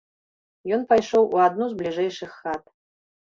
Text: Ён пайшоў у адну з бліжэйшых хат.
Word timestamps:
Ён 0.77 0.85
пайшоў 0.93 1.27
у 1.37 1.43
адну 1.47 1.67
з 1.73 1.77
бліжэйшых 1.81 2.31
хат. 2.39 2.63